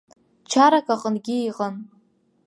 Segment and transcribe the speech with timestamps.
[0.49, 1.75] Чарак аҟынгьы иҟан.